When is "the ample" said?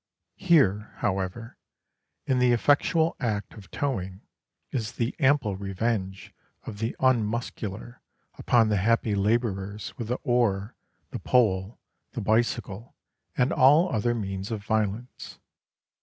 4.93-5.55